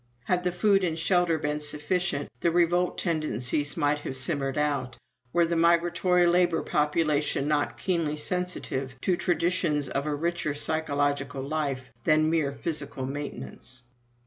[0.23, 4.97] Had the food and shelter been sufficient, the revolt tendencies might have simmered out,
[5.31, 11.91] were the migratory labor population not keenly sensitive to traditions of a richer psychological life
[12.03, 13.83] than mere physical maintenance."